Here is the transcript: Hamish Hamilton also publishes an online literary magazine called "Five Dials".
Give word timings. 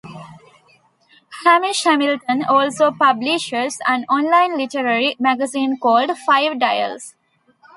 Hamish 1.45 1.83
Hamilton 1.83 2.43
also 2.45 2.89
publishes 2.89 3.77
an 3.85 4.03
online 4.05 4.57
literary 4.57 5.15
magazine 5.19 5.77
called 5.79 6.17
"Five 6.25 6.57
Dials". 6.59 7.13